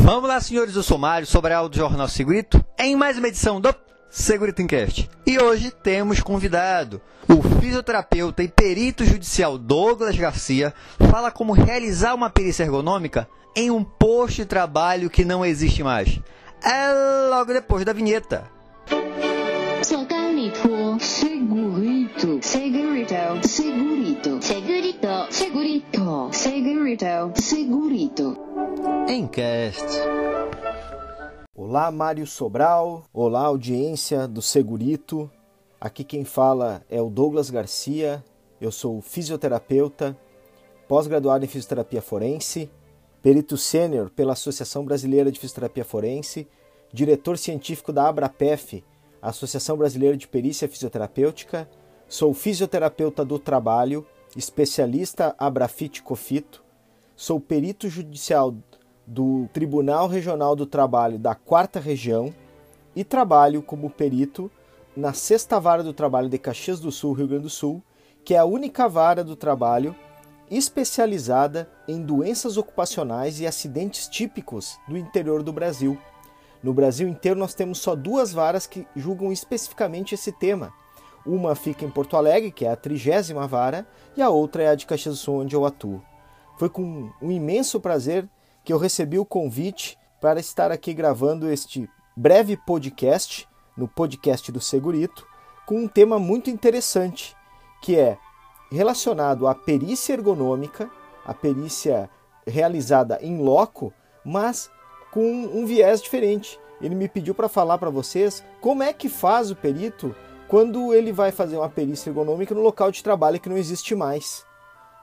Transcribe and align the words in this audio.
Vamos 0.00 0.28
lá, 0.28 0.40
senhores 0.40 0.74
do 0.74 0.82
sumário, 0.82 1.26
sobre 1.26 1.52
a 1.52 1.62
do 1.66 1.76
Jornal 1.76 2.08
Segurito, 2.08 2.64
em 2.78 2.96
mais 2.96 3.18
uma 3.18 3.28
edição 3.28 3.60
do 3.60 3.74
Segurito 4.08 4.62
Encast. 4.62 5.08
E 5.26 5.38
hoje 5.38 5.70
temos 5.70 6.20
convidado 6.20 7.00
o 7.28 7.42
fisioterapeuta 7.60 8.42
e 8.42 8.48
perito 8.48 9.04
judicial 9.04 9.58
Douglas 9.58 10.16
Garcia, 10.16 10.72
fala 11.10 11.30
como 11.30 11.52
realizar 11.52 12.14
uma 12.14 12.30
perícia 12.30 12.62
ergonômica 12.62 13.28
em 13.54 13.70
um 13.70 13.84
posto 13.84 14.36
de 14.36 14.46
trabalho 14.46 15.10
que 15.10 15.24
não 15.24 15.44
existe 15.44 15.82
mais. 15.82 16.20
É 16.62 17.28
logo 17.28 17.52
depois 17.52 17.84
da 17.84 17.92
vinheta. 17.92 18.57
Encast. 29.08 29.86
Olá, 31.56 31.90
Mário 31.90 32.26
Sobral. 32.26 33.06
Olá, 33.10 33.46
audiência 33.46 34.28
do 34.28 34.42
Segurito. 34.42 35.30
Aqui 35.80 36.04
quem 36.04 36.26
fala 36.26 36.84
é 36.90 37.00
o 37.00 37.08
Douglas 37.08 37.48
Garcia. 37.48 38.22
Eu 38.60 38.70
sou 38.70 39.00
fisioterapeuta, 39.00 40.14
pós-graduado 40.86 41.42
em 41.42 41.48
fisioterapia 41.48 42.02
forense, 42.02 42.70
perito 43.22 43.56
sênior 43.56 44.10
pela 44.10 44.34
Associação 44.34 44.84
Brasileira 44.84 45.32
de 45.32 45.40
Fisioterapia 45.40 45.86
Forense, 45.86 46.46
diretor 46.92 47.38
científico 47.38 47.94
da 47.94 48.08
ABRAPEF, 48.08 48.84
Associação 49.22 49.78
Brasileira 49.78 50.18
de 50.18 50.28
Perícia 50.28 50.68
Fisioterapêutica. 50.68 51.66
Sou 52.06 52.34
fisioterapeuta 52.34 53.24
do 53.24 53.38
trabalho, 53.38 54.06
especialista 54.36 55.34
Abrafit 55.38 56.02
Cofito. 56.02 56.62
Sou 57.16 57.40
perito 57.40 57.88
judicial 57.88 58.54
do 59.08 59.48
Tribunal 59.54 60.06
Regional 60.06 60.54
do 60.54 60.66
Trabalho 60.66 61.18
da 61.18 61.34
Quarta 61.34 61.80
Região 61.80 62.32
e 62.94 63.02
trabalho 63.02 63.62
como 63.62 63.88
perito 63.88 64.50
na 64.94 65.14
Sexta 65.14 65.58
Vara 65.58 65.82
do 65.82 65.94
Trabalho 65.94 66.28
de 66.28 66.36
Caxias 66.36 66.78
do 66.78 66.92
Sul, 66.92 67.14
Rio 67.14 67.26
Grande 67.26 67.44
do 67.44 67.50
Sul, 67.50 67.82
que 68.22 68.34
é 68.34 68.38
a 68.38 68.44
única 68.44 68.86
vara 68.86 69.24
do 69.24 69.34
trabalho 69.34 69.96
especializada 70.50 71.70
em 71.86 72.02
doenças 72.02 72.58
ocupacionais 72.58 73.40
e 73.40 73.46
acidentes 73.46 74.08
típicos 74.08 74.78
do 74.86 74.98
interior 74.98 75.42
do 75.42 75.52
Brasil. 75.52 75.96
No 76.62 76.74
Brasil 76.74 77.08
inteiro 77.08 77.38
nós 77.38 77.54
temos 77.54 77.78
só 77.78 77.94
duas 77.94 78.32
varas 78.32 78.66
que 78.66 78.86
julgam 78.94 79.32
especificamente 79.32 80.14
esse 80.14 80.32
tema. 80.32 80.72
Uma 81.24 81.54
fica 81.54 81.84
em 81.84 81.90
Porto 81.90 82.16
Alegre, 82.16 82.50
que 82.50 82.66
é 82.66 82.70
a 82.70 82.76
trigésima 82.76 83.46
vara, 83.46 83.86
e 84.16 84.20
a 84.20 84.28
outra 84.28 84.64
é 84.64 84.68
a 84.68 84.74
de 84.74 84.84
Caxias 84.84 85.14
do 85.14 85.18
Sul, 85.18 85.40
onde 85.40 85.56
eu 85.56 85.64
atuo. 85.64 86.02
Foi 86.58 86.68
com 86.68 87.10
um 87.22 87.30
imenso 87.30 87.80
prazer 87.80 88.28
que 88.68 88.72
eu 88.74 88.76
recebi 88.76 89.18
o 89.18 89.24
convite 89.24 89.98
para 90.20 90.38
estar 90.38 90.70
aqui 90.70 90.92
gravando 90.92 91.50
este 91.50 91.88
breve 92.14 92.54
podcast, 92.54 93.48
no 93.74 93.88
podcast 93.88 94.52
do 94.52 94.60
Segurito, 94.60 95.26
com 95.64 95.84
um 95.84 95.88
tema 95.88 96.18
muito 96.18 96.50
interessante, 96.50 97.34
que 97.80 97.96
é 97.96 98.18
relacionado 98.70 99.46
à 99.46 99.54
perícia 99.54 100.12
ergonômica, 100.12 100.90
a 101.24 101.32
perícia 101.32 102.10
realizada 102.46 103.18
em 103.22 103.38
loco, 103.38 103.90
mas 104.22 104.70
com 105.10 105.46
um 105.46 105.64
viés 105.64 106.02
diferente. 106.02 106.60
Ele 106.78 106.94
me 106.94 107.08
pediu 107.08 107.34
para 107.34 107.48
falar 107.48 107.78
para 107.78 107.88
vocês 107.88 108.44
como 108.60 108.82
é 108.82 108.92
que 108.92 109.08
faz 109.08 109.50
o 109.50 109.56
perito 109.56 110.14
quando 110.46 110.92
ele 110.92 111.10
vai 111.10 111.32
fazer 111.32 111.56
uma 111.56 111.70
perícia 111.70 112.10
ergonômica 112.10 112.54
no 112.54 112.60
local 112.60 112.90
de 112.90 113.02
trabalho 113.02 113.40
que 113.40 113.48
não 113.48 113.56
existe 113.56 113.94
mais. 113.94 114.44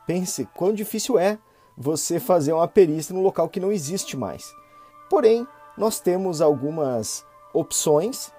Pense 0.06 0.48
quão 0.54 0.72
difícil 0.72 1.18
é 1.18 1.40
você 1.78 2.20
fazer 2.20 2.54
uma 2.54 2.68
perícia 2.68 3.14
no 3.14 3.22
local 3.22 3.50
que 3.50 3.60
não 3.60 3.72
existe 3.72 4.16
mais. 4.16 4.54
Porém, 5.10 5.48
nós 5.78 6.00
temos 6.00 6.42
algumas 6.42 7.26
opções 7.54 8.32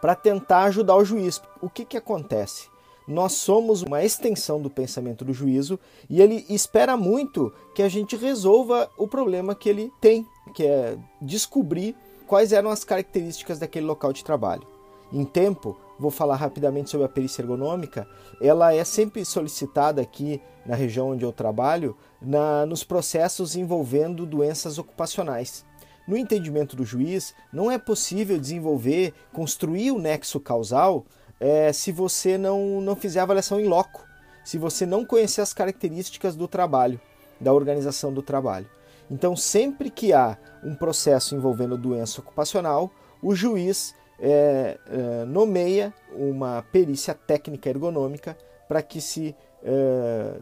para 0.00 0.14
tentar 0.14 0.64
ajudar 0.64 0.96
o 0.96 1.04
juiz. 1.04 1.40
O 1.60 1.70
que, 1.70 1.84
que 1.84 1.96
acontece? 1.96 2.70
Nós 3.06 3.32
somos 3.32 3.82
uma 3.82 4.04
extensão 4.04 4.60
do 4.60 4.70
pensamento 4.70 5.24
do 5.24 5.32
juízo 5.32 5.78
e 6.08 6.20
ele 6.20 6.46
espera 6.48 6.96
muito 6.96 7.52
que 7.74 7.82
a 7.82 7.88
gente 7.88 8.16
resolva 8.16 8.90
o 8.96 9.08
problema 9.08 9.54
que 9.54 9.68
ele 9.68 9.92
tem, 10.00 10.26
que 10.54 10.64
é 10.64 10.96
descobrir 11.20 11.96
quais 12.26 12.52
eram 12.52 12.70
as 12.70 12.84
características 12.84 13.58
daquele 13.58 13.86
local 13.86 14.12
de 14.12 14.24
trabalho. 14.24 14.66
Em 15.12 15.24
tempo, 15.24 15.76
vou 16.02 16.10
falar 16.10 16.36
rapidamente 16.36 16.90
sobre 16.90 17.06
a 17.06 17.08
perícia 17.08 17.40
ergonômica. 17.40 18.06
Ela 18.40 18.74
é 18.74 18.82
sempre 18.84 19.24
solicitada 19.24 20.02
aqui 20.02 20.42
na 20.66 20.74
região 20.74 21.10
onde 21.10 21.24
eu 21.24 21.32
trabalho, 21.32 21.96
na, 22.20 22.66
nos 22.66 22.82
processos 22.84 23.56
envolvendo 23.56 24.26
doenças 24.26 24.78
ocupacionais. 24.78 25.64
No 26.06 26.16
entendimento 26.16 26.74
do 26.74 26.84
juiz, 26.84 27.34
não 27.52 27.70
é 27.70 27.78
possível 27.78 28.38
desenvolver, 28.38 29.14
construir 29.32 29.92
o 29.92 29.98
nexo 29.98 30.40
causal 30.40 31.06
é, 31.38 31.72
se 31.72 31.92
você 31.92 32.36
não, 32.36 32.80
não 32.80 32.96
fizer 32.96 33.20
avaliação 33.20 33.60
em 33.60 33.68
loco, 33.68 34.04
se 34.44 34.58
você 34.58 34.84
não 34.84 35.04
conhecer 35.04 35.40
as 35.40 35.52
características 35.52 36.34
do 36.34 36.48
trabalho, 36.48 37.00
da 37.40 37.52
organização 37.52 38.12
do 38.12 38.22
trabalho. 38.22 38.68
Então, 39.08 39.36
sempre 39.36 39.90
que 39.90 40.12
há 40.12 40.36
um 40.64 40.74
processo 40.74 41.36
envolvendo 41.36 41.76
doença 41.78 42.20
ocupacional, 42.20 42.90
o 43.22 43.34
juiz 43.34 43.94
é, 44.22 44.78
é, 44.86 45.24
nomeia 45.24 45.92
uma 46.14 46.64
perícia 46.70 47.12
técnica 47.12 47.68
ergonômica 47.68 48.38
para 48.68 48.80
que 48.80 49.00
se 49.00 49.34
é, 49.64 50.38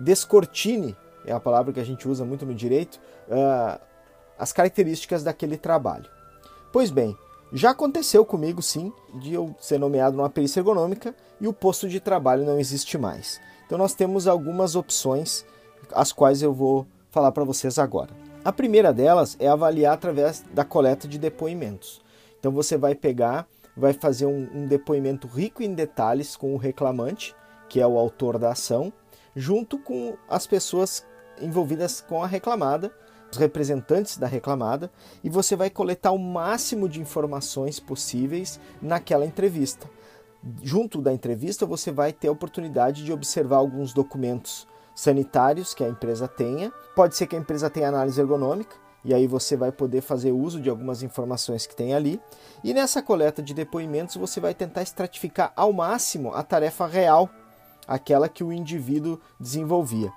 descortine 0.00 0.96
é 1.26 1.32
a 1.32 1.38
palavra 1.38 1.70
que 1.70 1.80
a 1.80 1.84
gente 1.84 2.08
usa 2.08 2.24
muito 2.24 2.46
no 2.46 2.54
direito 2.54 2.98
é, 3.28 3.78
as 4.38 4.52
características 4.54 5.22
daquele 5.22 5.58
trabalho. 5.58 6.06
Pois 6.72 6.90
bem, 6.90 7.14
já 7.52 7.70
aconteceu 7.70 8.24
comigo 8.24 8.62
sim 8.62 8.90
de 9.20 9.34
eu 9.34 9.54
ser 9.60 9.78
nomeado 9.78 10.16
numa 10.16 10.30
perícia 10.30 10.60
ergonômica 10.60 11.14
e 11.38 11.46
o 11.46 11.52
posto 11.52 11.88
de 11.88 12.00
trabalho 12.00 12.46
não 12.46 12.58
existe 12.58 12.96
mais. 12.96 13.38
Então 13.66 13.76
nós 13.76 13.92
temos 13.92 14.26
algumas 14.26 14.74
opções, 14.74 15.44
as 15.92 16.10
quais 16.10 16.40
eu 16.40 16.54
vou 16.54 16.86
falar 17.10 17.32
para 17.32 17.44
vocês 17.44 17.78
agora. 17.78 18.10
A 18.42 18.50
primeira 18.50 18.94
delas 18.94 19.36
é 19.38 19.46
avaliar 19.46 19.92
através 19.92 20.42
da 20.54 20.64
coleta 20.64 21.06
de 21.06 21.18
depoimentos. 21.18 22.00
Então 22.40 22.50
você 22.50 22.76
vai 22.76 22.94
pegar, 22.94 23.46
vai 23.76 23.92
fazer 23.92 24.26
um, 24.26 24.48
um 24.52 24.66
depoimento 24.66 25.28
rico 25.28 25.62
em 25.62 25.74
detalhes 25.74 26.34
com 26.34 26.54
o 26.54 26.58
reclamante, 26.58 27.36
que 27.68 27.80
é 27.80 27.86
o 27.86 27.98
autor 27.98 28.38
da 28.38 28.50
ação, 28.50 28.92
junto 29.36 29.78
com 29.78 30.16
as 30.28 30.46
pessoas 30.46 31.06
envolvidas 31.40 32.00
com 32.00 32.24
a 32.24 32.26
reclamada, 32.26 32.92
os 33.30 33.38
representantes 33.38 34.18
da 34.18 34.26
reclamada, 34.26 34.90
e 35.22 35.30
você 35.30 35.54
vai 35.54 35.70
coletar 35.70 36.10
o 36.10 36.18
máximo 36.18 36.88
de 36.88 37.00
informações 37.00 37.78
possíveis 37.78 38.58
naquela 38.82 39.24
entrevista. 39.24 39.88
Junto 40.62 41.00
da 41.00 41.12
entrevista, 41.12 41.64
você 41.66 41.92
vai 41.92 42.12
ter 42.12 42.28
a 42.28 42.32
oportunidade 42.32 43.04
de 43.04 43.12
observar 43.12 43.58
alguns 43.58 43.92
documentos 43.92 44.66
sanitários 44.94 45.74
que 45.74 45.84
a 45.84 45.88
empresa 45.88 46.26
tenha. 46.26 46.72
Pode 46.96 47.14
ser 47.14 47.26
que 47.26 47.36
a 47.36 47.38
empresa 47.38 47.70
tenha 47.70 47.88
análise 47.88 48.20
ergonômica, 48.20 48.74
e 49.04 49.14
aí 49.14 49.26
você 49.26 49.56
vai 49.56 49.72
poder 49.72 50.00
fazer 50.00 50.32
uso 50.32 50.60
de 50.60 50.68
algumas 50.68 51.02
informações 51.02 51.66
que 51.66 51.74
tem 51.74 51.94
ali. 51.94 52.20
E 52.62 52.74
nessa 52.74 53.02
coleta 53.02 53.42
de 53.42 53.54
depoimentos 53.54 54.16
você 54.16 54.40
vai 54.40 54.54
tentar 54.54 54.82
estratificar 54.82 55.52
ao 55.56 55.72
máximo 55.72 56.34
a 56.34 56.42
tarefa 56.42 56.86
real, 56.86 57.30
aquela 57.86 58.28
que 58.28 58.44
o 58.44 58.52
indivíduo 58.52 59.20
desenvolvia. 59.38 60.12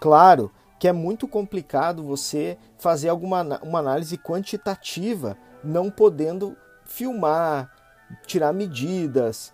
Claro 0.00 0.50
que 0.78 0.86
é 0.86 0.92
muito 0.92 1.26
complicado 1.26 2.04
você 2.04 2.56
fazer 2.78 3.08
alguma 3.08 3.42
uma 3.62 3.80
análise 3.80 4.16
quantitativa, 4.16 5.36
não 5.64 5.90
podendo 5.90 6.56
filmar, 6.84 7.70
tirar 8.26 8.52
medidas, 8.52 9.52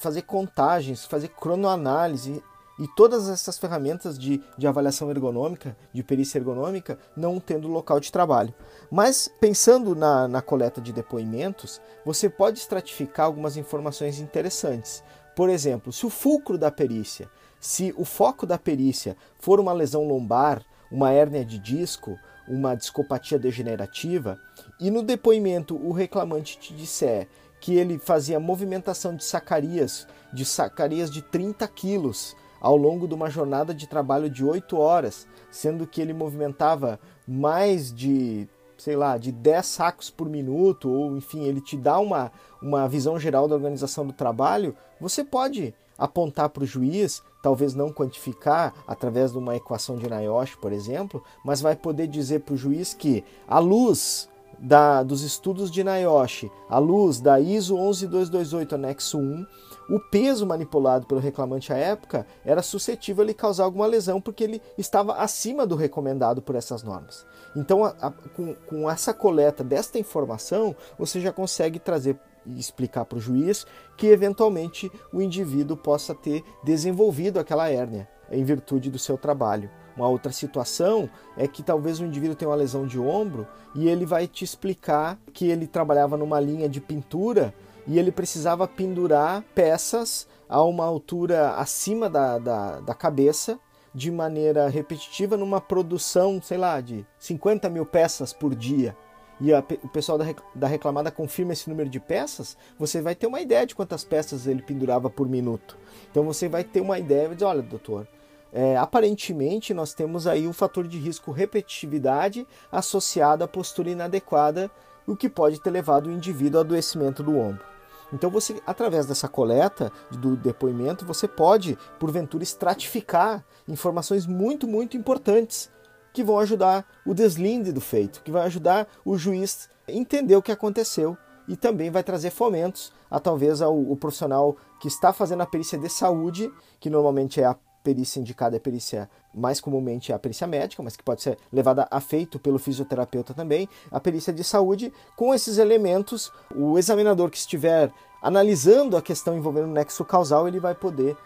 fazer 0.00 0.22
contagens, 0.22 1.04
fazer 1.04 1.28
cronoanálise 1.28 2.42
e 2.78 2.86
todas 2.88 3.28
essas 3.28 3.58
ferramentas 3.58 4.18
de, 4.18 4.42
de 4.56 4.66
avaliação 4.66 5.10
ergonômica, 5.10 5.76
de 5.92 6.02
perícia 6.02 6.38
ergonômica, 6.38 6.98
não 7.16 7.40
tendo 7.40 7.68
local 7.68 7.98
de 7.98 8.12
trabalho. 8.12 8.54
Mas 8.90 9.30
pensando 9.40 9.94
na, 9.94 10.28
na 10.28 10.42
coleta 10.42 10.80
de 10.80 10.92
depoimentos, 10.92 11.80
você 12.04 12.28
pode 12.28 12.58
estratificar 12.58 13.26
algumas 13.26 13.56
informações 13.56 14.20
interessantes. 14.20 15.02
Por 15.34 15.48
exemplo, 15.48 15.92
se 15.92 16.06
o 16.06 16.10
fulcro 16.10 16.58
da 16.58 16.70
perícia, 16.70 17.28
se 17.60 17.94
o 17.96 18.04
foco 18.04 18.46
da 18.46 18.58
perícia 18.58 19.16
for 19.38 19.58
uma 19.58 19.72
lesão 19.72 20.06
lombar, 20.06 20.62
uma 20.90 21.10
hérnia 21.10 21.44
de 21.44 21.58
disco, 21.58 22.18
uma 22.46 22.74
discopatia 22.74 23.38
degenerativa, 23.38 24.38
e 24.78 24.90
no 24.90 25.02
depoimento 25.02 25.76
o 25.76 25.92
reclamante 25.92 26.58
te 26.58 26.74
disser 26.74 27.28
que 27.60 27.74
ele 27.74 27.98
fazia 27.98 28.38
movimentação 28.38 29.16
de 29.16 29.24
sacarias, 29.24 30.06
de 30.32 30.44
sacarias 30.44 31.10
de 31.10 31.22
30 31.22 31.66
quilos, 31.68 32.36
ao 32.60 32.76
longo 32.76 33.06
de 33.06 33.14
uma 33.14 33.30
jornada 33.30 33.74
de 33.74 33.86
trabalho 33.86 34.30
de 34.30 34.44
8 34.44 34.76
horas, 34.76 35.26
sendo 35.50 35.86
que 35.86 36.00
ele 36.00 36.12
movimentava 36.12 36.98
mais 37.26 37.92
de, 37.92 38.48
sei 38.76 38.96
lá, 38.96 39.16
de 39.18 39.32
10 39.32 39.66
sacos 39.66 40.10
por 40.10 40.28
minuto, 40.28 40.90
ou 40.90 41.16
enfim, 41.16 41.44
ele 41.44 41.60
te 41.60 41.76
dá 41.76 41.98
uma, 41.98 42.30
uma 42.62 42.88
visão 42.88 43.18
geral 43.18 43.48
da 43.48 43.54
organização 43.54 44.06
do 44.06 44.12
trabalho, 44.12 44.76
você 45.00 45.24
pode 45.24 45.74
apontar 45.98 46.50
para 46.50 46.62
o 46.62 46.66
juiz, 46.66 47.22
talvez 47.42 47.74
não 47.74 47.92
quantificar 47.92 48.74
através 48.86 49.32
de 49.32 49.38
uma 49.38 49.56
equação 49.56 49.96
de 49.96 50.08
Nayoshi, 50.08 50.56
por 50.58 50.72
exemplo, 50.72 51.22
mas 51.44 51.60
vai 51.60 51.74
poder 51.74 52.06
dizer 52.06 52.40
para 52.40 52.54
o 52.54 52.58
juiz 52.58 52.92
que, 52.92 53.24
à 53.48 53.58
luz 53.58 54.28
da, 54.58 55.02
dos 55.02 55.22
estudos 55.22 55.70
de 55.70 55.84
Nayoshi, 55.84 56.50
à 56.68 56.78
luz 56.78 57.20
da 57.20 57.38
ISO 57.38 57.76
11228 57.76 58.74
anexo 58.74 59.18
1, 59.18 59.46
o 59.88 60.00
peso 60.00 60.46
manipulado 60.46 61.06
pelo 61.06 61.20
reclamante 61.20 61.72
à 61.72 61.76
época 61.76 62.26
era 62.44 62.62
suscetível 62.62 63.22
a 63.22 63.26
lhe 63.26 63.34
causar 63.34 63.64
alguma 63.64 63.86
lesão 63.86 64.20
porque 64.20 64.42
ele 64.42 64.62
estava 64.76 65.14
acima 65.14 65.66
do 65.66 65.76
recomendado 65.76 66.42
por 66.42 66.56
essas 66.56 66.82
normas. 66.82 67.24
Então, 67.54 67.84
a, 67.84 67.94
a, 68.00 68.10
com, 68.10 68.54
com 68.66 68.90
essa 68.90 69.14
coleta 69.14 69.62
desta 69.62 69.98
informação, 69.98 70.74
você 70.98 71.20
já 71.20 71.32
consegue 71.32 71.78
trazer 71.78 72.18
e 72.44 72.58
explicar 72.58 73.04
para 73.04 73.18
o 73.18 73.20
juiz 73.20 73.66
que 73.96 74.06
eventualmente 74.06 74.90
o 75.12 75.20
indivíduo 75.20 75.76
possa 75.76 76.14
ter 76.14 76.44
desenvolvido 76.62 77.38
aquela 77.38 77.68
hérnia 77.68 78.08
em 78.30 78.44
virtude 78.44 78.90
do 78.90 78.98
seu 78.98 79.16
trabalho. 79.16 79.70
Uma 79.96 80.08
outra 80.08 80.30
situação 80.30 81.08
é 81.36 81.48
que 81.48 81.62
talvez 81.62 82.00
o 82.00 82.04
indivíduo 82.04 82.36
tenha 82.36 82.50
uma 82.50 82.56
lesão 82.56 82.86
de 82.86 82.98
ombro 82.98 83.46
e 83.74 83.88
ele 83.88 84.04
vai 84.04 84.26
te 84.26 84.44
explicar 84.44 85.18
que 85.32 85.46
ele 85.46 85.66
trabalhava 85.66 86.16
numa 86.16 86.38
linha 86.38 86.68
de 86.68 86.80
pintura 86.80 87.54
e 87.86 87.98
ele 87.98 88.12
precisava 88.12 88.68
pendurar 88.68 89.42
peças 89.54 90.28
a 90.48 90.62
uma 90.62 90.84
altura 90.84 91.52
acima 91.52 92.10
da, 92.10 92.38
da, 92.38 92.80
da 92.80 92.94
cabeça 92.94 93.58
de 93.94 94.10
maneira 94.10 94.68
repetitiva 94.68 95.36
numa 95.36 95.60
produção, 95.60 96.40
sei 96.42 96.58
lá, 96.58 96.80
de 96.80 97.06
50 97.18 97.70
mil 97.70 97.86
peças 97.86 98.32
por 98.32 98.54
dia 98.54 98.94
e 99.40 99.52
a, 99.52 99.62
o 99.82 99.88
pessoal 99.88 100.16
da, 100.16 100.24
da 100.54 100.66
reclamada 100.66 101.10
confirma 101.10 101.52
esse 101.52 101.68
número 101.68 101.88
de 101.88 102.00
peças, 102.00 102.56
você 102.78 103.00
vai 103.00 103.14
ter 103.14 103.26
uma 103.26 103.40
ideia 103.40 103.66
de 103.66 103.74
quantas 103.74 104.04
peças 104.04 104.46
ele 104.46 104.62
pendurava 104.62 105.10
por 105.10 105.28
minuto. 105.28 105.76
Então 106.10 106.24
você 106.24 106.48
vai 106.48 106.64
ter 106.64 106.80
uma 106.80 106.98
ideia 106.98 107.34
de, 107.34 107.44
olha, 107.44 107.62
doutor, 107.62 108.08
é, 108.52 108.76
aparentemente 108.76 109.74
nós 109.74 109.92
temos 109.92 110.26
aí 110.26 110.46
um 110.46 110.52
fator 110.52 110.86
de 110.86 110.98
risco 110.98 111.32
repetitividade 111.32 112.46
associado 112.70 113.44
à 113.44 113.48
postura 113.48 113.90
inadequada, 113.90 114.70
o 115.06 115.16
que 115.16 115.28
pode 115.28 115.60
ter 115.60 115.70
levado 115.70 116.06
o 116.06 116.12
indivíduo 116.12 116.58
ao 116.58 116.64
adoecimento 116.64 117.22
do 117.22 117.36
ombro. 117.36 117.64
Então 118.12 118.30
você, 118.30 118.60
através 118.66 119.06
dessa 119.06 119.28
coleta 119.28 119.92
do 120.10 120.36
depoimento, 120.36 121.04
você 121.04 121.26
pode, 121.26 121.76
porventura, 121.98 122.42
estratificar 122.42 123.44
informações 123.66 124.26
muito, 124.26 124.66
muito 124.66 124.96
importantes 124.96 125.70
que 126.12 126.22
vão 126.22 126.38
ajudar 126.38 126.86
o 127.04 127.12
deslinde 127.12 127.72
do 127.72 127.80
feito, 127.80 128.22
que 128.22 128.30
vai 128.30 128.46
ajudar 128.46 128.86
o 129.04 129.18
juiz 129.18 129.68
a 129.86 129.92
entender 129.92 130.36
o 130.36 130.42
que 130.42 130.52
aconteceu 130.52 131.16
e 131.48 131.56
também 131.56 131.90
vai 131.90 132.02
trazer 132.02 132.30
fomentos 132.30 132.92
a 133.10 133.20
talvez 133.20 133.60
ao, 133.60 133.78
o 133.78 133.96
profissional 133.96 134.56
que 134.80 134.88
está 134.88 135.12
fazendo 135.12 135.42
a 135.42 135.46
perícia 135.46 135.78
de 135.78 135.88
saúde, 135.88 136.50
que 136.80 136.90
normalmente 136.90 137.40
é 137.40 137.44
a 137.44 137.56
perícia 137.86 138.18
indicada, 138.18 138.56
é 138.56 138.58
a 138.58 138.60
perícia 138.60 139.08
mais 139.32 139.60
comumente 139.60 140.10
é 140.10 140.14
a 140.14 140.18
perícia 140.18 140.44
médica, 140.44 140.82
mas 140.82 140.96
que 140.96 141.04
pode 141.04 141.22
ser 141.22 141.38
levada 141.52 141.86
a 141.88 142.00
feito 142.00 142.36
pelo 142.36 142.58
fisioterapeuta 142.58 143.32
também, 143.32 143.68
a 143.92 144.00
perícia 144.00 144.32
de 144.32 144.42
saúde, 144.42 144.92
com 145.14 145.32
esses 145.32 145.56
elementos, 145.56 146.32
o 146.52 146.76
examinador 146.76 147.30
que 147.30 147.36
estiver 147.36 147.92
analisando 148.20 148.96
a 148.96 149.02
questão 149.02 149.36
envolvendo 149.36 149.68
o 149.68 149.72
nexo 149.72 150.04
causal, 150.04 150.48
ele 150.48 150.58
vai 150.58 150.74
poder 150.74 151.16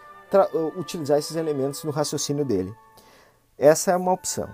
utilizar 0.77 1.17
esses 1.17 1.35
elementos 1.35 1.83
no 1.83 1.89
raciocínio 1.89 2.45
dele. 2.45 2.71
Essa 3.57 3.93
é 3.93 3.97
uma 3.97 4.13
opção. 4.13 4.47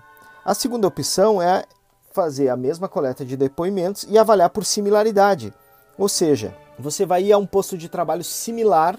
A 0.45 0.53
segunda 0.53 0.87
opção 0.87 1.41
é 1.41 1.65
fazer 2.13 2.47
a 2.47 2.55
mesma 2.55 2.87
coleta 2.87 3.25
de 3.25 3.35
depoimentos 3.35 4.07
e 4.09 4.17
avaliar 4.17 4.49
por 4.49 4.63
similaridade. 4.63 5.53
Ou 5.97 6.07
seja, 6.07 6.55
você 6.79 7.05
vai 7.05 7.25
ir 7.25 7.33
a 7.33 7.37
um 7.37 7.45
posto 7.45 7.77
de 7.77 7.89
trabalho 7.89 8.23
similar 8.23 8.97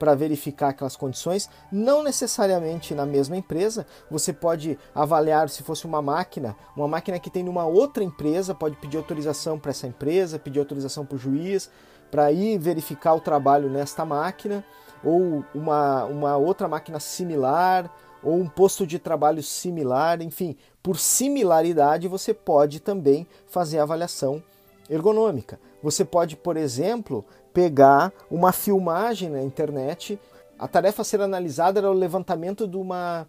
para 0.00 0.14
verificar 0.14 0.70
aquelas 0.70 0.96
condições, 0.96 1.50
não 1.70 2.02
necessariamente 2.02 2.94
na 2.94 3.04
mesma 3.04 3.36
empresa. 3.36 3.86
Você 4.10 4.32
pode 4.32 4.78
avaliar 4.94 5.50
se 5.50 5.62
fosse 5.62 5.84
uma 5.84 6.00
máquina, 6.00 6.56
uma 6.74 6.88
máquina 6.88 7.20
que 7.20 7.28
tem 7.28 7.44
numa 7.44 7.66
outra 7.66 8.02
empresa, 8.02 8.54
pode 8.54 8.76
pedir 8.76 8.96
autorização 8.96 9.58
para 9.58 9.72
essa 9.72 9.86
empresa, 9.86 10.38
pedir 10.38 10.58
autorização 10.58 11.04
para 11.04 11.16
o 11.16 11.18
juiz, 11.18 11.70
para 12.10 12.32
ir 12.32 12.58
verificar 12.58 13.12
o 13.12 13.20
trabalho 13.20 13.68
nesta 13.68 14.02
máquina, 14.06 14.64
ou 15.04 15.44
uma, 15.54 16.06
uma 16.06 16.36
outra 16.38 16.66
máquina 16.66 16.98
similar, 16.98 17.94
ou 18.22 18.36
um 18.36 18.48
posto 18.48 18.86
de 18.86 18.98
trabalho 18.98 19.42
similar, 19.42 20.22
enfim, 20.22 20.56
por 20.82 20.98
similaridade 20.98 22.08
você 22.08 22.32
pode 22.32 22.80
também 22.80 23.26
fazer 23.46 23.78
a 23.78 23.82
avaliação 23.82 24.42
ergonômica. 24.90 25.60
Você 25.82 26.04
pode, 26.04 26.36
por 26.36 26.56
exemplo, 26.56 27.24
pegar 27.54 28.12
uma 28.30 28.52
filmagem 28.52 29.30
na 29.30 29.42
internet. 29.42 30.18
A 30.58 30.66
tarefa 30.66 31.02
a 31.02 31.04
ser 31.04 31.20
analisada 31.20 31.78
era 31.78 31.90
o 31.90 31.94
levantamento 31.94 32.66
de 32.66 32.76
uma, 32.76 33.26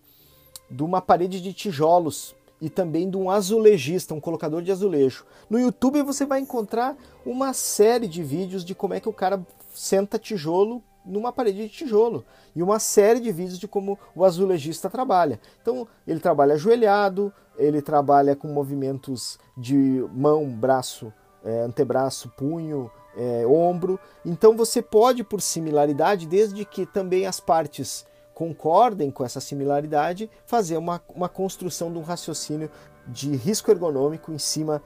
de 0.69 0.83
uma 0.83 0.99
parede 0.99 1.39
de 1.39 1.53
tijolos 1.53 2.35
e 2.59 2.69
também 2.69 3.09
de 3.09 3.15
um 3.15 3.29
azulejista, 3.29 4.13
um 4.13 4.19
colocador 4.19 4.61
de 4.61 4.71
azulejo. 4.71 5.25
No 5.49 5.59
YouTube 5.59 6.01
você 6.01 6.25
vai 6.25 6.39
encontrar 6.39 6.97
uma 7.25 7.53
série 7.53 8.07
de 8.07 8.23
vídeos 8.23 8.65
de 8.65 8.75
como 8.75 8.93
é 8.93 8.99
que 8.99 9.09
o 9.09 9.13
cara 9.13 9.41
senta 9.73 10.19
tijolo 10.19 10.83
numa 11.05 11.31
parede 11.31 11.63
de 11.63 11.69
tijolo 11.69 12.23
e 12.55 12.61
uma 12.61 12.77
série 12.77 13.19
de 13.19 13.31
vídeos 13.31 13.57
de 13.57 13.67
como 13.67 13.97
o 14.15 14.23
azulejista 14.23 14.89
trabalha. 14.89 15.39
Então, 15.61 15.87
ele 16.05 16.19
trabalha 16.19 16.53
ajoelhado, 16.53 17.33
ele 17.57 17.81
trabalha 17.81 18.35
com 18.35 18.47
movimentos 18.47 19.39
de 19.57 20.05
mão, 20.13 20.47
braço, 20.49 21.11
é, 21.43 21.61
antebraço, 21.61 22.29
punho, 22.35 22.91
é, 23.15 23.45
ombro. 23.45 23.99
Então, 24.25 24.55
você 24.55 24.81
pode, 24.81 25.23
por 25.23 25.41
similaridade, 25.41 26.27
desde 26.27 26.63
que 26.65 26.85
também 26.85 27.25
as 27.25 27.39
partes 27.39 28.05
concordem 28.33 29.11
com 29.11 29.23
essa 29.23 29.39
similaridade, 29.39 30.29
fazer 30.45 30.77
uma, 30.77 31.01
uma 31.13 31.29
construção 31.29 31.91
de 31.91 31.99
um 31.99 32.03
raciocínio 32.03 32.71
de 33.07 33.35
risco 33.35 33.69
ergonômico 33.69 34.31
em 34.31 34.39
cima 34.39 34.81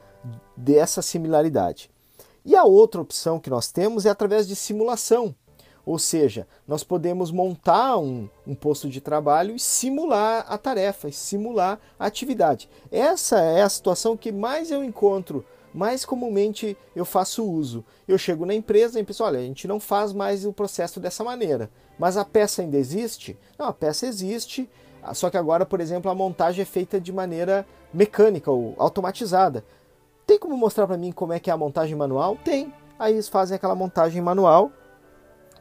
dessa 0.58 1.02
similaridade. 1.02 1.90
E 2.44 2.56
a 2.56 2.64
outra 2.64 3.02
opção 3.02 3.40
que 3.40 3.50
nós 3.50 3.72
temos 3.72 4.06
é 4.06 4.10
através 4.10 4.48
de 4.48 4.56
simulação. 4.56 5.34
Ou 5.86 6.00
seja, 6.00 6.48
nós 6.68 6.84
podemos 6.84 7.32
montar 7.32 7.98
um, 7.98 8.28
um 8.46 8.56
posto 8.56 8.90
de 8.90 9.00
trabalho 9.00 9.56
e 9.56 9.60
simular 9.60 10.46
a 10.50 10.58
tarefa, 10.58 11.12
simular 11.12 11.80
a 12.00 12.08
atividade. 12.08 12.68
Essa 12.92 13.40
é 13.40 13.62
a 13.62 13.70
situação 13.70 14.18
que 14.18 14.32
mais 14.32 14.72
eu 14.72 14.84
encontro, 14.84 15.46
mais 15.76 16.06
comumente 16.06 16.78
eu 16.96 17.04
faço 17.04 17.44
uso. 17.44 17.84
Eu 18.08 18.18
chego 18.18 18.46
na 18.46 18.54
empresa 18.54 18.98
e 18.98 19.02
a 19.02 19.06
pessoa, 19.06 19.28
olha, 19.28 19.40
a 19.40 19.44
gente 19.44 19.68
não 19.68 19.78
faz 19.78 20.14
mais 20.14 20.46
o 20.46 20.54
processo 20.54 21.02
dessa 21.02 21.22
maneira, 21.22 21.70
mas 22.00 22.16
a 22.16 22.24
peça 22.24 22.62
ainda 22.62 22.78
existe? 22.78 23.38
Não, 23.60 23.68
a 23.68 23.74
peça 23.74 24.08
existe, 24.08 24.70
só 25.14 25.30
que 25.30 25.38
agora, 25.38 25.66
por 25.66 25.82
exemplo, 25.82 26.10
a 26.10 26.16
montagem 26.16 26.62
é 26.62 26.66
feita 26.66 27.00
de 27.00 27.12
maneira 27.12 27.68
mecânica 27.94 28.50
ou 28.50 28.74
automatizada. 28.78 29.66
Tem 30.26 30.40
como 30.40 30.56
mostrar 30.56 30.88
para 30.88 30.98
mim 30.98 31.12
como 31.12 31.34
é 31.34 31.40
que 31.40 31.50
é 31.50 31.54
a 31.54 31.58
montagem 31.58 31.96
manual? 31.96 32.38
Tem. 32.38 32.74
Aí 32.98 33.14
eles 33.14 33.28
fazem 33.28 33.56
aquela 33.56 33.76
montagem 33.76 34.22
manual 34.22 34.72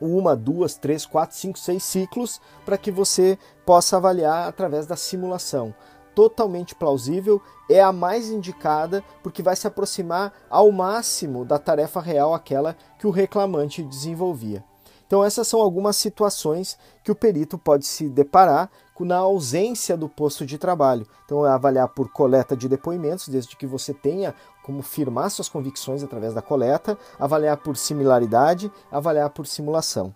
uma, 0.00 0.36
duas, 0.36 0.76
três, 0.76 1.06
quatro, 1.06 1.36
cinco, 1.36 1.58
seis 1.58 1.82
ciclos 1.82 2.40
para 2.64 2.78
que 2.78 2.90
você 2.90 3.38
possa 3.64 3.96
avaliar 3.96 4.48
através 4.48 4.86
da 4.86 4.96
simulação. 4.96 5.74
Totalmente 6.14 6.74
plausível, 6.74 7.42
é 7.68 7.82
a 7.82 7.92
mais 7.92 8.28
indicada 8.28 9.02
porque 9.22 9.42
vai 9.42 9.56
se 9.56 9.66
aproximar 9.66 10.32
ao 10.48 10.70
máximo 10.70 11.44
da 11.44 11.58
tarefa 11.58 12.00
real, 12.00 12.34
aquela 12.34 12.76
que 12.98 13.06
o 13.06 13.10
reclamante 13.10 13.82
desenvolvia. 13.82 14.64
Então, 15.06 15.22
essas 15.22 15.46
são 15.46 15.60
algumas 15.60 15.96
situações 15.96 16.78
que 17.02 17.12
o 17.12 17.14
perito 17.14 17.58
pode 17.58 17.86
se 17.86 18.08
deparar 18.08 18.70
na 19.00 19.18
ausência 19.18 19.96
do 19.96 20.08
posto 20.08 20.46
de 20.46 20.56
trabalho. 20.56 21.06
Então, 21.24 21.44
é 21.44 21.50
avaliar 21.50 21.88
por 21.88 22.10
coleta 22.10 22.56
de 22.56 22.68
depoimentos, 22.68 23.28
desde 23.28 23.56
que 23.56 23.66
você 23.66 23.92
tenha 23.92 24.34
como 24.64 24.82
firmar 24.82 25.30
suas 25.30 25.48
convicções 25.48 26.02
através 26.02 26.32
da 26.32 26.40
coleta, 26.40 26.96
avaliar 27.18 27.58
por 27.58 27.76
similaridade, 27.76 28.72
avaliar 28.90 29.30
por 29.30 29.46
simulação. 29.46 30.14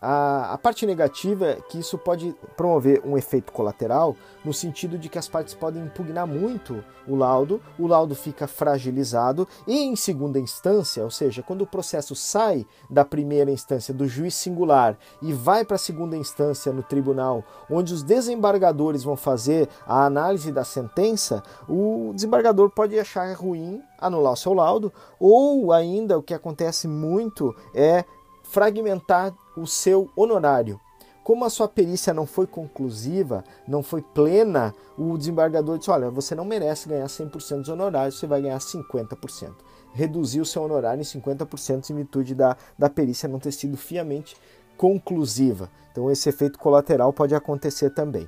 A, 0.00 0.52
a, 0.52 0.58
parte 0.58 0.86
negativa 0.86 1.46
é 1.46 1.60
que 1.60 1.76
isso 1.76 1.98
pode 1.98 2.32
promover 2.56 3.02
um 3.04 3.18
efeito 3.18 3.52
colateral, 3.52 4.14
no 4.44 4.54
sentido 4.54 4.96
de 4.96 5.08
que 5.08 5.18
as 5.18 5.26
partes 5.28 5.54
podem 5.54 5.82
impugnar 5.82 6.24
muito 6.24 6.84
o 7.04 7.16
laudo, 7.16 7.60
o 7.76 7.86
laudo 7.88 8.14
fica 8.14 8.46
fragilizado 8.46 9.48
e, 9.66 9.76
em 9.76 9.96
segunda 9.96 10.38
instância, 10.38 11.02
ou 11.02 11.10
seja, 11.10 11.42
quando 11.42 11.62
o 11.62 11.66
processo 11.66 12.14
sai 12.14 12.64
da 12.88 13.04
primeira 13.04 13.50
instância 13.50 13.92
do 13.92 14.06
juiz 14.06 14.34
singular 14.34 14.96
e 15.20 15.32
vai 15.32 15.64
para 15.64 15.74
a 15.74 15.78
segunda 15.78 16.16
instância 16.16 16.72
no 16.72 16.82
tribunal, 16.82 17.42
onde 17.68 17.92
os 17.92 18.04
desembargadores 18.04 19.02
vão 19.02 19.16
fazer 19.16 19.68
a 19.84 20.04
análise 20.04 20.52
da 20.52 20.62
sentença, 20.62 21.42
o 21.68 22.12
desembargador 22.14 22.70
pode 22.70 22.96
achar 22.96 23.34
ruim 23.34 23.82
anular 23.98 24.34
o 24.34 24.36
seu 24.36 24.54
laudo, 24.54 24.92
ou 25.18 25.72
ainda 25.72 26.16
o 26.16 26.22
que 26.22 26.34
acontece 26.34 26.86
muito 26.86 27.52
é 27.74 28.04
fragmentar 28.44 29.34
o 29.60 29.66
seu 29.66 30.10
honorário. 30.16 30.80
Como 31.28 31.44
a 31.44 31.50
sua 31.50 31.68
perícia 31.68 32.14
não 32.14 32.26
foi 32.26 32.46
conclusiva, 32.46 33.44
não 33.66 33.82
foi 33.82 34.00
plena, 34.00 34.74
o 34.96 35.18
desembargador 35.18 35.76
disse: 35.76 35.90
olha, 35.90 36.10
você 36.10 36.34
não 36.34 36.44
merece 36.44 36.88
ganhar 36.88 37.06
100% 37.06 37.58
dos 37.58 37.68
honorários, 37.68 38.18
você 38.18 38.26
vai 38.26 38.40
ganhar 38.40 38.58
50%. 38.58 39.52
Reduziu 39.92 40.42
o 40.42 40.46
seu 40.46 40.62
honorário 40.62 41.02
em 41.02 41.04
50% 41.04 41.90
em 41.90 41.94
virtude 41.96 42.34
da, 42.34 42.56
da 42.78 42.88
perícia 42.88 43.28
não 43.28 43.38
ter 43.38 43.52
sido 43.52 43.76
fiamente 43.76 44.36
conclusiva. 44.76 45.70
Então, 45.92 46.10
esse 46.10 46.28
efeito 46.28 46.58
colateral 46.58 47.12
pode 47.12 47.34
acontecer 47.34 47.90
também. 47.90 48.26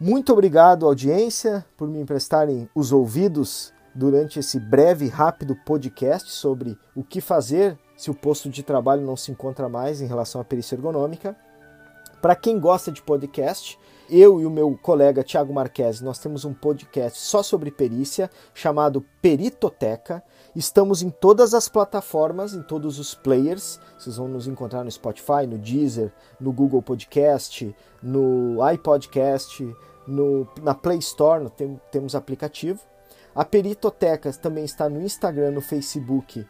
Muito 0.00 0.32
obrigado, 0.32 0.86
audiência, 0.86 1.62
por 1.76 1.88
me 1.88 2.00
emprestarem 2.00 2.70
os 2.74 2.90
ouvidos 2.90 3.70
durante 3.94 4.38
esse 4.38 4.58
breve 4.58 5.04
e 5.04 5.08
rápido 5.08 5.54
podcast 5.66 6.30
sobre 6.30 6.78
o 6.96 7.04
que 7.04 7.20
fazer 7.20 7.78
se 8.00 8.10
o 8.10 8.14
posto 8.14 8.48
de 8.48 8.62
trabalho 8.62 9.02
não 9.02 9.14
se 9.14 9.30
encontra 9.30 9.68
mais 9.68 10.00
em 10.00 10.06
relação 10.06 10.40
à 10.40 10.44
perícia 10.44 10.74
ergonômica. 10.74 11.36
Para 12.22 12.34
quem 12.34 12.58
gosta 12.58 12.90
de 12.90 13.02
podcast, 13.02 13.78
eu 14.08 14.40
e 14.40 14.46
o 14.46 14.50
meu 14.50 14.74
colega 14.80 15.22
Tiago 15.22 15.52
Marques, 15.52 16.00
nós 16.00 16.18
temos 16.18 16.46
um 16.46 16.54
podcast 16.54 17.18
só 17.18 17.42
sobre 17.42 17.70
perícia 17.70 18.30
chamado 18.54 19.04
Peritoteca. 19.20 20.24
Estamos 20.56 21.02
em 21.02 21.10
todas 21.10 21.52
as 21.52 21.68
plataformas, 21.68 22.54
em 22.54 22.62
todos 22.62 22.98
os 22.98 23.14
players. 23.14 23.78
Vocês 23.98 24.16
vão 24.16 24.28
nos 24.28 24.48
encontrar 24.48 24.82
no 24.82 24.90
Spotify, 24.90 25.46
no 25.46 25.58
Deezer, 25.58 26.10
no 26.40 26.54
Google 26.54 26.80
Podcast, 26.80 27.76
no 28.02 28.66
iPodcast, 28.66 29.76
no, 30.06 30.48
na 30.62 30.74
Play 30.74 31.00
Store, 31.00 31.50
tem, 31.50 31.78
temos 31.92 32.14
aplicativo. 32.14 32.80
A 33.34 33.44
Peritoteca 33.44 34.32
também 34.32 34.64
está 34.64 34.88
no 34.88 35.02
Instagram, 35.02 35.50
no 35.50 35.60
Facebook 35.60 36.46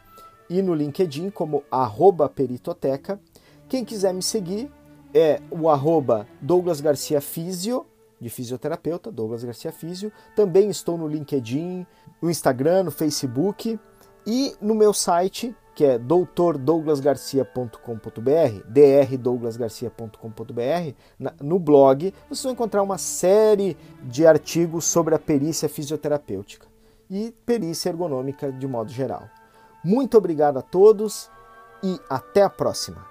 e 0.51 0.61
no 0.61 0.75
LinkedIn 0.75 1.31
como 1.31 1.63
Peritoteca. 2.35 3.21
Quem 3.69 3.85
quiser 3.85 4.13
me 4.13 4.23
seguir 4.23 4.69
é 5.15 5.41
o 5.51 5.69
arroba 5.69 6.27
Douglas 6.41 6.81
Garcia 6.81 7.21
Físio, 7.21 7.87
de 8.21 8.29
fisioterapeuta, 8.29 9.13
Douglas 9.13 9.45
Garcia 9.45 9.71
Físio. 9.71 10.11
Também 10.35 10.69
estou 10.69 10.99
no 10.99 11.07
LinkedIn, 11.07 11.87
no 12.21 12.29
Instagram, 12.29 12.83
no 12.83 12.91
Facebook 12.91 13.79
e 14.27 14.57
no 14.61 14.75
meu 14.75 14.93
site, 14.93 15.55
que 15.75 15.85
é 15.85 15.99
doutordouglasgarcia.com.br, 15.99 18.69
drdouglasgarcia.com.br, 18.69 20.95
no 21.41 21.59
blog, 21.59 22.13
vocês 22.29 22.43
vão 22.43 22.53
encontrar 22.53 22.83
uma 22.83 22.99
série 22.99 23.79
de 24.03 24.27
artigos 24.27 24.85
sobre 24.85 25.15
a 25.15 25.19
perícia 25.19 25.67
fisioterapêutica 25.69 26.67
e 27.09 27.35
perícia 27.47 27.89
ergonômica 27.89 28.53
de 28.53 28.67
modo 28.67 28.91
geral. 28.91 29.23
Muito 29.83 30.19
obrigado 30.19 30.59
a 30.59 30.63
todos 30.63 31.31
e 31.83 31.99
até 32.09 32.43
a 32.43 32.51
próxima! 32.51 33.11